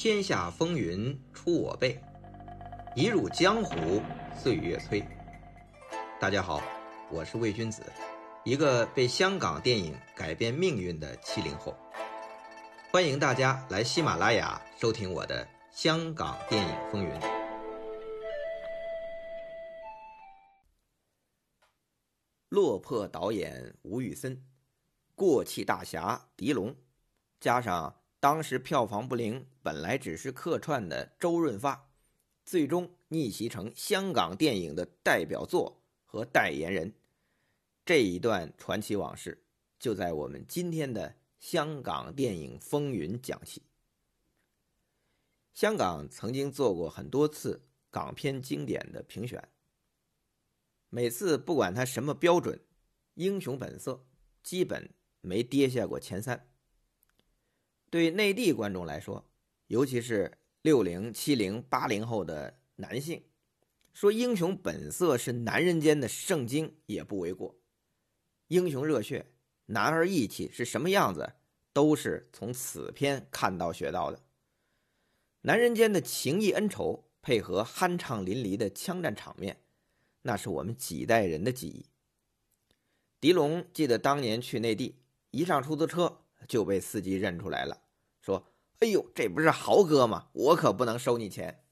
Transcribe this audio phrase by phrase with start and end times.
[0.00, 2.00] 天下风云出我辈，
[2.94, 4.00] 一入江湖
[4.32, 5.04] 岁月催。
[6.20, 6.62] 大家好，
[7.10, 7.82] 我是魏君子，
[8.44, 11.76] 一个被香港电影改变命运的七零后。
[12.92, 17.10] 欢迎大家来喜马拉雅收听我的《香港电影风云》。
[22.50, 24.44] 落魄导演吴宇森，
[25.16, 26.76] 过气大侠狄龙，
[27.40, 31.88] 加上当时票房不灵、本来只是客串的周润发，
[32.44, 36.92] 最终逆袭成香港电影的代表作和代言人。
[37.84, 39.44] 这一段传奇往事，
[39.78, 43.62] 就在我们今天的《香港电影风云》讲起。
[45.54, 49.48] 香港曾经做过很多次港片经典的评选。
[50.88, 52.58] 每次不管他什么标准，
[53.14, 53.92] 《英雄本色》
[54.42, 54.90] 基本
[55.20, 56.48] 没跌下过前三。
[57.90, 59.24] 对内地观众来说，
[59.66, 63.22] 尤其是六零、七零、八零后的男性，
[63.92, 67.54] 说《英雄本色》是男人间的圣经也不为过。
[68.48, 69.26] 英雄热血、
[69.66, 71.34] 男儿义气是什么样子，
[71.72, 74.22] 都是从此片看到学到的。
[75.42, 79.56] 男人间的情义恩仇，配合酣畅淋漓的枪战场面。
[80.22, 81.86] 那是我们几代人的记忆。
[83.20, 84.96] 狄龙记得当年去内地，
[85.30, 87.80] 一上出租车就被司机认出来了，
[88.28, 88.46] 说
[88.80, 90.28] ：“哎呦，这不是豪哥吗？
[90.34, 91.64] 我可不能收你钱。”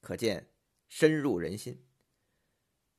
[0.00, 0.48] 可见
[0.88, 1.84] 深入人心。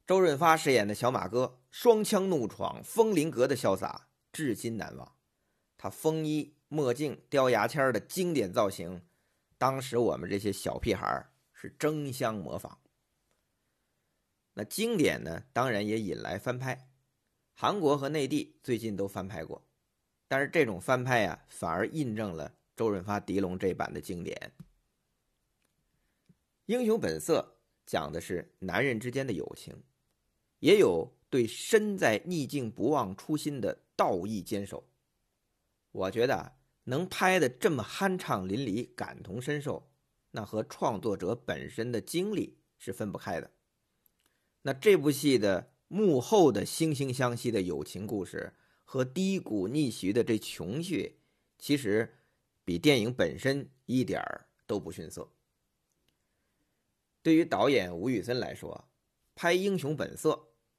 [0.06, 5.16] 周润发饰演的小马哥，双枪怒闯风林阁的潇洒，至今难忘。
[5.80, 9.02] 他风衣、墨镜、雕牙签的经典造型，
[9.58, 12.78] 当时我们这些小屁孩是争相模仿。
[14.54, 16.88] 那经典呢，当然也引来翻拍，
[17.56, 19.66] 韩国和内地最近都翻拍过，
[20.28, 24.54] 但是这种翻拍呀，反而印证了周润发、狄龙这版的经典。
[26.66, 29.84] 《英雄本色》讲的是男人之间的友情，
[30.60, 34.88] 也有对身在逆境不忘初心的道义坚守。
[35.92, 36.54] 我觉得
[36.86, 39.92] 能拍的这么酣畅淋漓、感同身受，
[40.32, 43.52] 那和创作者本身的经历是分不开的。
[44.62, 48.54] 那这部戏的幕后的惺惺相惜的友情故事
[48.86, 51.20] 和低谷逆袭的这穷绪，
[51.58, 52.16] 其实
[52.64, 55.32] 比电影本身一点儿都不逊色。
[57.22, 58.88] 对于导演吴宇森来说，
[59.36, 60.32] 拍《英雄本色》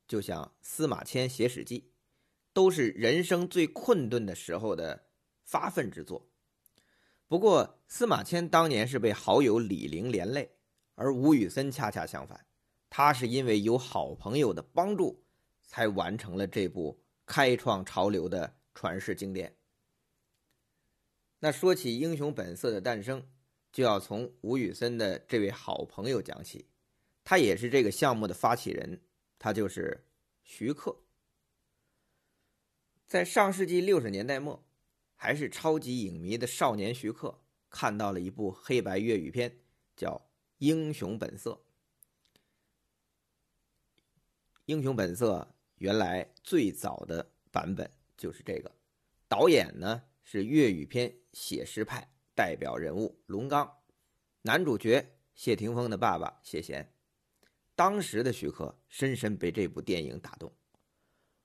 [0.09, 1.81] 就像司马迁写《史记》，
[2.53, 5.07] 都是人生最困顿的时候的
[5.45, 6.29] 发奋之作。
[7.29, 10.57] 不过，司马迁当年是被好友李陵连累，
[10.95, 12.47] 而吴宇森恰恰相反。
[12.91, 15.25] 他是因为有好朋友的帮助，
[15.63, 19.57] 才完成了这部开创潮流的传世经典。
[21.45, 23.21] 那说起《英雄本色》的诞生，
[23.73, 26.69] 就要从吴宇森的这位好朋友讲起，
[27.25, 29.03] 他也是这个项目的发起人，
[29.41, 30.07] 他就是
[30.45, 30.97] 徐克。
[33.09, 34.65] 在上世纪六十年代末，
[35.17, 37.37] 还是超级影迷的少年徐克，
[37.69, 39.59] 看到了一部黑白粤语片，
[39.97, 40.11] 叫
[40.59, 41.51] 《英雄本色》。
[44.67, 45.41] 《英雄本色》
[45.79, 48.71] 原来最早的版本就是这个，
[49.27, 53.79] 导演呢是粤语片写实派代表人物龙刚，
[54.43, 56.95] 男主角谢霆锋的爸爸谢贤。
[57.75, 60.53] 当时的徐克深深被这部电影打动，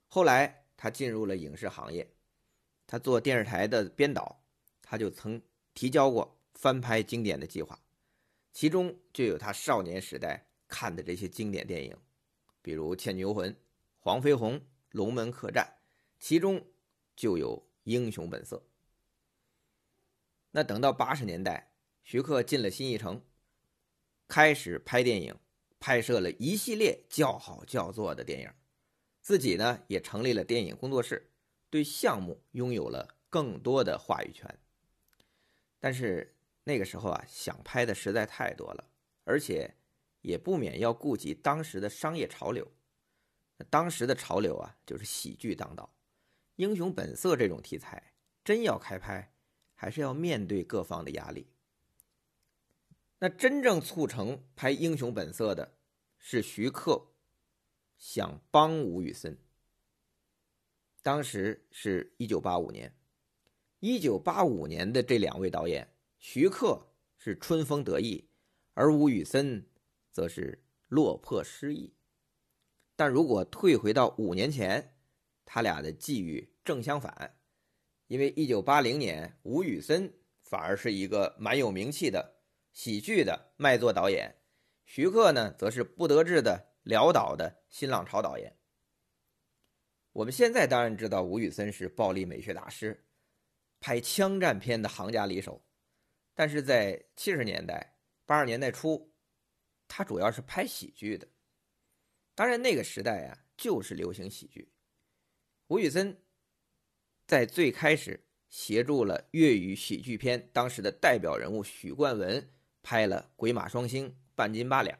[0.07, 2.13] 后来他进入了影视行业，
[2.85, 4.43] 他做电视台的编导，
[4.81, 5.41] 他就曾
[5.73, 7.79] 提交过翻拍经典的计划，
[8.51, 11.97] 其中就有他少年时代看的这些经典电影。
[12.61, 13.49] 比如《倩女幽魂》
[13.99, 14.53] 《黄飞鸿》
[14.91, 15.65] 《龙门客栈》，
[16.19, 16.61] 其中
[17.15, 18.57] 就有《英雄本色》。
[20.51, 21.71] 那等到八十年代，
[22.03, 23.21] 徐克进了新艺城，
[24.27, 25.35] 开始拍电影，
[25.79, 28.51] 拍摄了一系列叫好叫座的电影，
[29.21, 31.31] 自己呢也成立了电影工作室，
[31.69, 34.59] 对项目拥有了更多的话语权。
[35.79, 38.89] 但是那个时候啊，想拍的实在太多了，
[39.23, 39.73] 而且。
[40.21, 42.69] 也不免要顾及当时的商业潮流，
[43.69, 45.89] 当时的潮流啊，就是喜剧当道，
[46.57, 48.13] 英雄本色这种题材
[48.43, 49.33] 真要开拍，
[49.73, 51.47] 还是要面对各方的压力。
[53.19, 55.77] 那真正促成拍英雄本色的，
[56.19, 57.13] 是徐克
[57.97, 59.37] 想帮吴宇森。
[61.01, 62.93] 当时是一九八五年，
[63.79, 68.29] 一九八五年的这两位导演，徐克是春风得意，
[68.73, 69.65] 而吴宇森。
[70.09, 71.93] 则是落魄失意，
[72.95, 74.96] 但如果退回到五年前，
[75.47, 77.39] 他俩的际遇正相反。
[78.07, 80.13] 因为一九八零年，吴宇森
[80.43, 82.39] 反而是一个蛮有名气的
[82.73, 84.35] 喜剧的卖座导演，
[84.85, 88.55] 徐克呢则是不得志的潦倒的新浪潮导演。
[90.11, 93.07] 我们现在当然知道吴宇森是暴力美学大师，
[93.79, 95.65] 拍枪战片的行家里手，
[96.33, 99.13] 但是在七十年代、八十年代初，
[99.87, 101.27] 他主要是拍喜剧的。
[102.35, 104.71] 当然，那个时代啊，就是流行喜剧。
[105.67, 106.21] 吴宇森
[107.25, 112.49] 在最开始协助了粤语喜剧片当时的代表人物许冠文
[112.81, 114.97] 拍了《鬼马双星》《半斤八两》，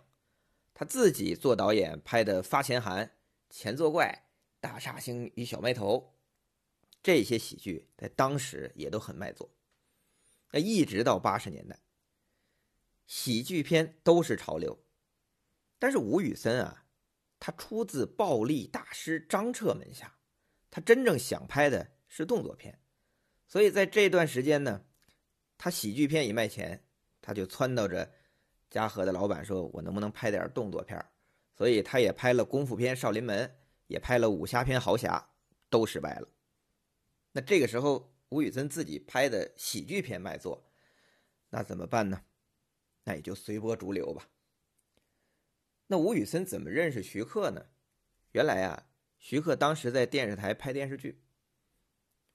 [0.74, 3.06] 他自己做导演拍的《发钱寒》
[3.50, 4.24] 《钱作怪》。
[4.60, 6.16] 大煞星与小麦头，
[7.04, 9.50] 这些喜剧在当时也都很卖座。
[10.52, 11.80] 那一直到八十年代，
[13.06, 14.84] 喜剧片都是潮流。
[15.78, 16.86] 但是吴宇森啊，
[17.40, 20.17] 他出自暴力大师张彻门下，
[20.70, 22.80] 他真正想拍的是动作片。
[23.48, 24.84] 所以在这段时间呢，
[25.58, 26.84] 他喜剧片一卖钱，
[27.22, 28.12] 他就撺掇着
[28.70, 31.04] 嘉禾的老板说：“我能不能拍点动作片？”
[31.56, 33.48] 所以他也拍了功夫片《少林门》。
[33.88, 35.18] 也拍了武侠片《豪侠》，
[35.70, 36.28] 都失败了。
[37.32, 40.70] 那这个时候，吴宇森自己拍的喜剧片卖座，
[41.52, 42.22] 那怎么办呢？
[43.06, 44.28] 那也就随波逐流吧。
[45.88, 47.68] 那吴宇森怎么认识徐克呢？
[48.34, 48.87] 原来啊，
[49.20, 51.24] 徐克当时在电视台拍电视剧。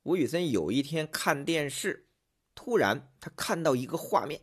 [0.02, 2.08] 吴宇森有一天看电视，
[2.54, 4.42] 突然他看到一个画面，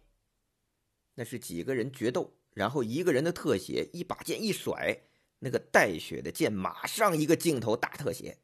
[1.16, 5.04] 那是几个人决斗，然后一个人的特写，一把剑一甩。
[5.42, 8.40] 那个带血的剑，马上一个镜头大特写，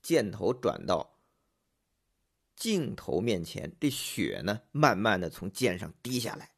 [0.00, 1.18] 箭头转到
[2.54, 6.52] 镜头面前，这血呢，慢慢的从剑上滴下来。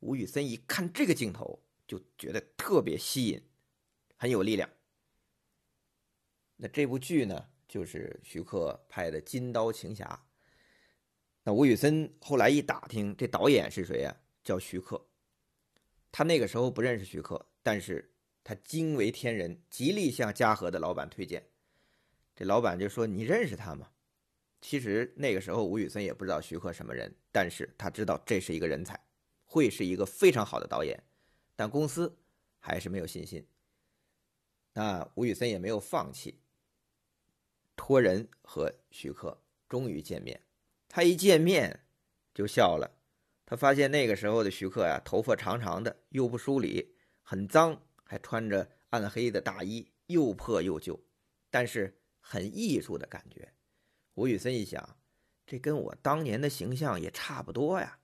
[0.00, 3.40] 吴宇森一看这个镜头，就觉得特别吸引，
[4.16, 4.68] 很有力量。
[6.58, 10.04] 那这部剧呢，就是徐克拍的《金刀情侠》。
[11.44, 14.14] 那吴宇森后来一打听，这导演是谁呀？
[14.44, 15.02] 叫徐克。
[16.12, 18.12] 他那个时候不认识徐克，但是。
[18.44, 21.46] 他惊为天人，极力向嘉禾的老板推荐。
[22.34, 23.90] 这老板就说：“你认识他吗？”
[24.62, 28.98] 其实那个时候吴宇森也不知道徐克什么人，但是他知道这是一个人才，
[29.44, 30.98] 会是一个非常好的导演。
[31.56, 32.16] 但公司
[32.58, 33.46] 还是没有信心。
[34.72, 36.40] 那吴宇森也没有放弃，
[37.78, 39.40] 托人和徐克
[39.70, 40.38] 终于见面。
[40.86, 41.86] 他一见面
[42.34, 42.90] 就笑了，
[43.46, 47.80] 他发现那个时候的徐克呀，头发长长的，又不梳理，很脏。
[48.10, 50.98] 还穿着暗黑的大衣，又破又旧，
[51.50, 53.52] 但是很艺术的感觉。
[54.14, 54.96] 吴宇森一想，
[55.46, 57.98] 这跟我当年的形象也差不多呀。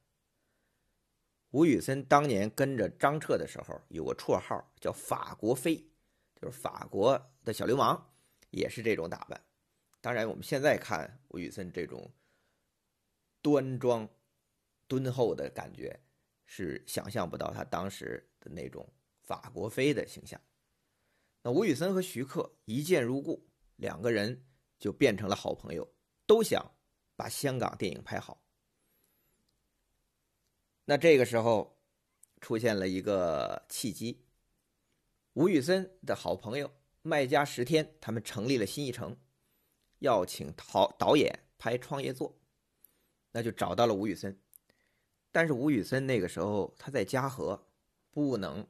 [1.52, 5.76] 吴宇森当年跟着张彻的时候，有个绰号叫“法国飞”，
[6.38, 8.12] 就是法国的小流氓，
[8.50, 9.42] 也是这种打扮。
[10.04, 12.12] 当然，我们现在看吴宇森这种
[13.40, 14.06] 端庄、
[14.86, 15.98] 敦厚的感觉，
[16.44, 18.86] 是想象不到他当时的那种。
[19.22, 20.38] 法国飞的形象，
[21.40, 24.44] 那吴宇森和徐克一见如故，两个人
[24.78, 25.90] 就变成了好朋友，
[26.26, 26.62] 都想
[27.16, 28.44] 把香港电影拍好。
[30.84, 31.80] 那这个时候
[32.42, 34.26] 出现了一个契机，
[35.32, 36.70] 吴宇森的好朋友
[37.00, 39.16] 麦家石天他们成立了新艺城，
[40.04, 42.38] 要请导导演拍创业作，
[43.32, 44.38] 那就找到了吴宇森，
[45.32, 47.66] 但是吴宇森那个时候他在嘉禾，
[48.10, 48.66] 不能。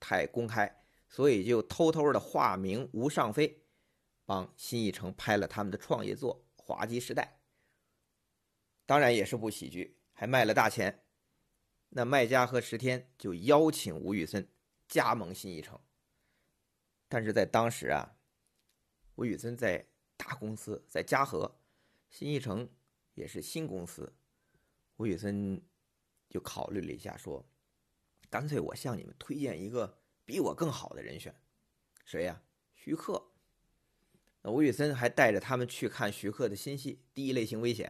[0.00, 3.64] 太公开，所以就偷偷的化名吴尚飞，
[4.24, 7.40] 帮新艺城拍了他们的创业作《滑稽时代》，
[8.86, 11.02] 当然也是部喜剧，还卖了大钱。
[11.88, 14.48] 那麦家和石天就邀请吴宇森
[14.86, 15.80] 加盟新艺城，
[17.08, 18.14] 但是在当时啊，
[19.16, 19.84] 吴宇森在
[20.18, 21.50] 大公司，在嘉禾，
[22.10, 22.68] 新艺城
[23.14, 24.12] 也是新公司，
[24.98, 25.58] 吴宇森
[26.28, 27.42] 就考虑了一下，说。
[28.30, 31.34] 干脆我向你们推荐一个比我更好的人选，
[32.04, 32.42] 谁呀？
[32.74, 33.30] 徐克。
[34.42, 37.88] 那吴宇森还带着他们去看徐克的新戏《第一类型危险》，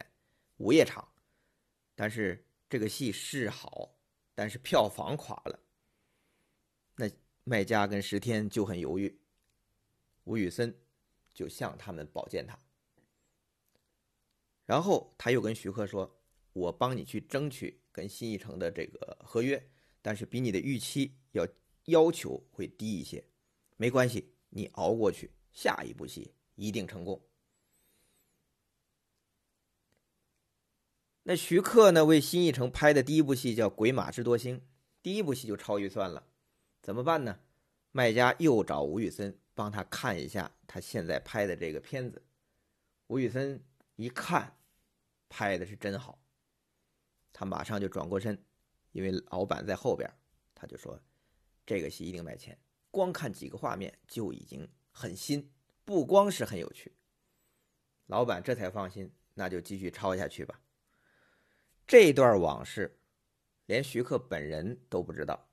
[0.63, 1.05] 午夜场。
[1.93, 3.97] 但是这个戏是好，
[4.33, 5.59] 但是票房垮了。
[6.95, 7.11] 那
[7.43, 9.19] 麦家跟石天就很犹豫，
[10.23, 10.73] 吴宇森
[11.39, 12.59] 就向他们保荐他。
[14.65, 16.19] 然后他又跟徐克说
[16.51, 21.47] ：“我帮你去争取跟新艺城的这个合约。”但是比你的预期要
[21.85, 23.25] 要求会低一些，
[23.77, 27.25] 没关系，你熬过去，下一部戏一定成功。
[31.23, 32.03] 那徐克呢？
[32.03, 34.59] 为新艺城拍的第一部戏叫《鬼马智多星》，
[35.01, 36.27] 第一部戏就超预算了，
[36.81, 37.39] 怎么办呢？
[37.93, 42.21] 卖家又找吴宇森帮他看一下他现在拍的这个片子。
[43.07, 43.63] 吴宇森
[43.95, 44.55] 一看，
[45.27, 46.19] 拍的是真好，
[47.33, 48.43] 他马上就转过身。
[48.91, 50.11] 因为老板在后边，
[50.55, 50.99] 他就说
[51.65, 55.51] 这个戏一定卖钱，光看几个画面就已经很新，
[55.85, 56.91] 不光是很有趣。
[58.07, 60.59] 老板这才放心，那就继续抄下去吧。
[61.85, 62.99] 这段往事，
[63.67, 65.47] 连徐克本人都不知道。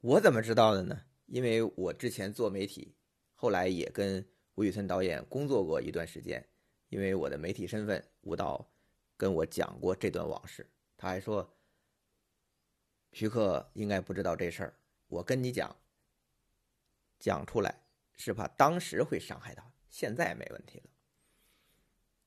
[0.00, 1.02] 我怎么知道的呢？
[1.32, 2.94] 因为我之前做媒体，
[3.34, 4.22] 后来也跟
[4.54, 6.46] 吴宇森导演工作过一段时间。
[6.90, 8.70] 因为我的媒体身份，吴导
[9.16, 10.70] 跟我讲过这段往事。
[10.94, 11.50] 他还说，
[13.12, 14.74] 徐克应该不知道这事儿。
[15.08, 15.74] 我跟你讲，
[17.18, 17.82] 讲出来
[18.14, 20.90] 是怕当时会伤害到，现在没问题了。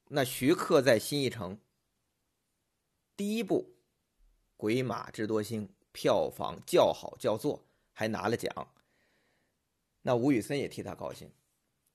[0.08, 1.60] 那徐克在新艺城
[3.16, 3.78] 第一部
[4.58, 8.52] 《鬼马智多星》票房叫好叫座，还拿了奖。
[10.08, 11.32] 那吴宇森也替他高兴，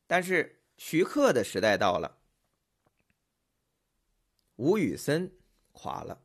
[0.08, 2.18] 但是徐克的时代到了，
[4.56, 5.32] 吴宇森
[5.70, 6.20] 垮了。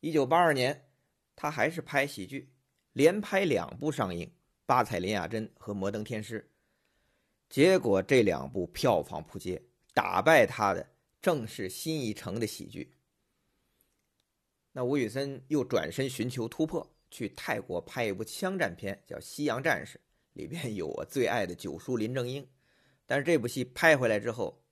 [0.00, 0.90] 一九八二年，
[1.34, 2.52] 他还是拍喜剧，
[2.92, 4.26] 连拍两部上映，
[4.66, 6.42] 《八彩林雅珍》和《摩登天师》，
[7.48, 9.62] 结果这两部票房扑街，
[9.94, 10.86] 打败他的。
[11.22, 12.94] 正是新一城的喜剧。
[14.72, 19.98] 那吴宇森又转身寻求突破，去泰国拍一部枪战片，叫《西洋战士》，
[20.32, 22.48] 里边有我最爱的九叔林正英。
[23.06, 24.64] 但是这部戏拍回来之后，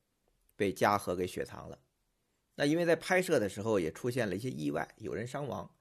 [0.57, 1.79] 被嘉禾给雪藏了。
[2.55, 5.75] 那因为在拍摄的时候也出现了一些意外，有人伤亡，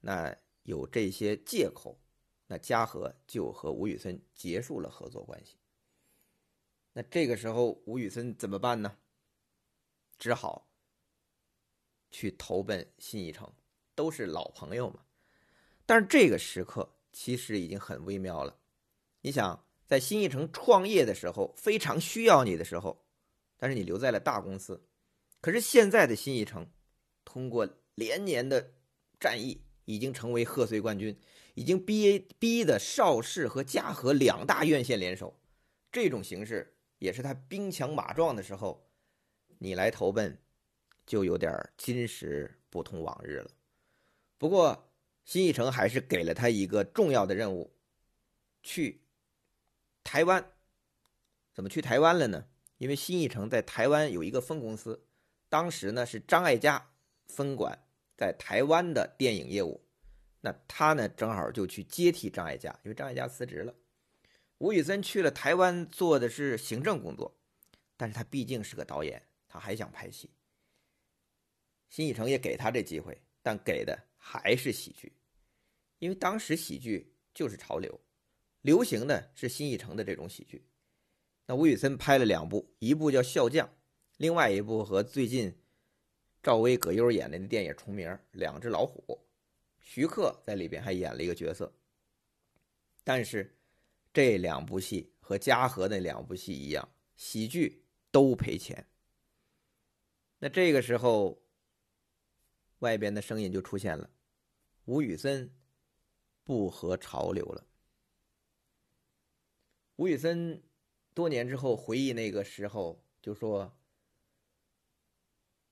[0.00, 2.00] 那有这些借口，
[2.46, 5.56] 那嘉禾就和吴宇森结束了合作关系。
[6.92, 8.96] 那这个时候吴宇森怎么办呢？
[10.18, 10.70] 只好
[12.10, 13.52] 去投奔新艺城，
[13.94, 15.04] 都是老朋友嘛。
[15.84, 18.58] 但是这个时刻其实已经很微妙了。
[19.22, 23.04] 你想，在新艺城创业的时候，非常需要你的时候，
[23.56, 24.86] 但是你留在了大公司。
[25.40, 26.68] 可是现在的新艺城，
[27.24, 28.72] 通过连年的
[29.18, 31.18] 战役，已经成为贺岁冠军，
[31.54, 35.38] 已经逼逼的邵氏和嘉禾两大院线联手。
[35.90, 38.84] 这种形式也是他兵强马壮的时候。
[39.58, 40.38] 你来投奔，
[41.06, 43.50] 就有点今时不同往日了。
[44.36, 44.90] 不过
[45.24, 47.72] 新艺城还是给了他一个重要的任务，
[48.62, 49.00] 去
[50.06, 50.52] 台湾。
[51.52, 52.46] 怎么去台湾了呢？
[52.78, 55.06] 因为新艺城在台湾有一个分公司，
[55.48, 56.90] 当时呢是张艾嘉
[57.26, 57.76] 分管
[58.16, 59.82] 在台湾的电影业务，
[60.40, 63.74] 那他呢正好就去接替张艾嘉，因为张艾嘉辞职了。
[64.58, 67.36] 吴宇森去了台湾做的是行政工作，
[67.96, 69.22] 但是他毕竟是个导演。
[69.48, 70.28] 他还想拍戏，
[71.88, 75.10] 新艺城也给他这机会，但给的还是喜剧，
[75.98, 77.98] 因为当时喜剧就是潮流，
[78.66, 80.66] 流行的是新艺城的这种喜剧。
[81.46, 83.64] 那吴宇森拍了两部，一部叫《笑匠》，
[84.16, 85.56] 另外一部和最近
[86.42, 89.04] 赵薇、葛优演的那电影重名《两只老虎》，
[89.78, 91.72] 徐克在里边还演了一个角色。
[93.04, 93.56] 但是
[94.12, 98.84] 这两部戏和嘉禾那两部戏一样，喜剧都赔钱。
[100.40, 101.40] 那这个时候，
[102.80, 104.10] 外边的声音就出现了：
[104.86, 105.54] 吴宇森
[106.42, 107.64] 不合潮流了。
[109.96, 110.62] 吴宇森
[111.14, 113.76] 多年之后回忆那个时候，就说：“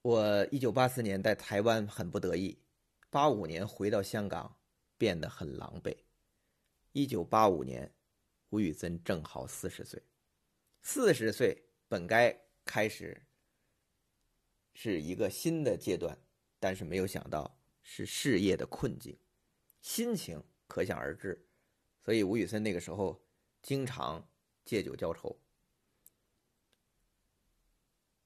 [0.02, 2.58] 我一九八四年在台湾很不得意，
[3.10, 4.58] 八五年回到香港
[4.96, 5.96] 变得很狼狈。
[6.92, 7.94] 一九八五年，
[8.48, 10.02] 吴宇森正好四十岁，
[10.80, 13.20] 四十岁本该开始。”
[14.76, 16.18] 是一个新的阶段，
[16.58, 19.16] 但是没有想到是事业的困境，
[19.80, 21.46] 心情可想而知。
[22.00, 23.23] 所以吴宇森那个时候
[23.64, 24.28] 经常
[24.62, 25.40] 借酒浇愁。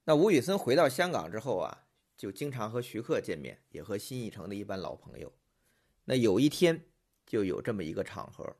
[0.03, 5.33] 那吴宇森回到香港之后啊，就经常和徐克见面，也和新艺城的一般老朋友。
[6.07, 6.91] 那有一天
[7.25, 8.57] 就有这么一个场合，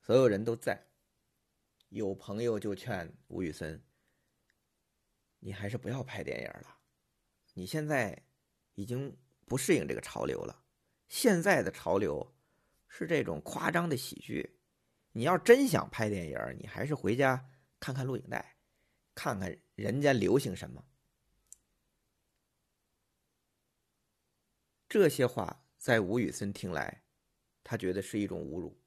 [0.00, 0.86] 所有人都在，
[1.90, 3.84] 有朋友就劝吴宇森。
[5.40, 6.78] 你还是不要拍电影了，
[7.52, 8.24] 你现在
[8.76, 10.64] 已经不适应这个潮流了。
[11.06, 12.33] 现在的潮流
[12.96, 14.60] 是这种夸张的喜剧。
[15.10, 18.56] 你要真想拍电影，你还是回家看看录影带，
[19.16, 20.84] 看看人家流行什么。
[24.88, 27.02] 这些话在吴宇森听来，
[27.64, 28.80] 他觉得是一种侮辱，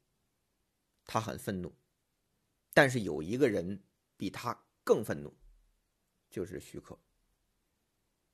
[1.05, 1.77] 他很愤怒。
[2.73, 3.83] 但是有一个人
[4.15, 5.37] 比他更愤怒。
[6.29, 6.97] 就是徐克。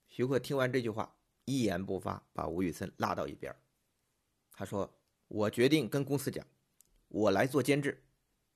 [0.08, 1.16] 徐克听完这句话，
[1.46, 3.56] 一言不发，把吴宇森拉到一边
[4.52, 4.92] 他说
[5.34, 6.46] ：“我决定跟公司讲，
[7.08, 8.04] 我来做监制，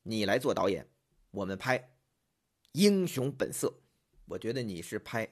[0.04, 0.88] 你来做导演，
[1.32, 1.80] 我们拍
[2.74, 3.68] 《英雄本色》。
[4.26, 5.28] 我觉得你是拍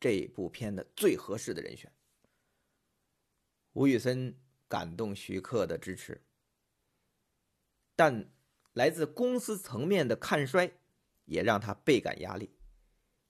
[0.00, 1.92] 这部片的最合适的人选。”
[3.74, 4.34] 吴宇森
[4.66, 6.22] 感动徐克的支持，
[7.94, 8.32] 但
[8.72, 10.72] 来自公司层面的看衰
[11.26, 12.50] 也让他倍感压力，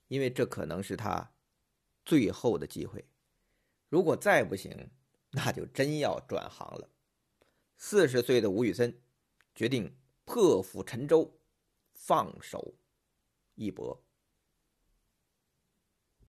[0.07, 1.33] 因为这可能是他
[2.05, 3.03] 最后的机会。
[3.89, 4.89] 如果再不行，
[5.31, 6.89] 那就真要转行了。
[7.85, 8.97] 四十岁的吴宇森
[9.53, 11.37] 决定破釜沉舟，
[11.93, 12.75] 放手
[13.55, 14.01] 一搏。